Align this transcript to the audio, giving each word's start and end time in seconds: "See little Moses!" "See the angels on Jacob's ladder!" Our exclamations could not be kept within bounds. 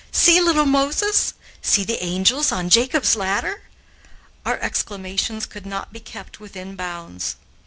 "See 0.11 0.41
little 0.41 0.65
Moses!" 0.65 1.35
"See 1.61 1.83
the 1.83 2.03
angels 2.03 2.51
on 2.51 2.71
Jacob's 2.71 3.15
ladder!" 3.15 3.61
Our 4.47 4.57
exclamations 4.57 5.45
could 5.45 5.67
not 5.67 5.93
be 5.93 5.99
kept 5.99 6.39
within 6.39 6.75
bounds. 6.75 7.35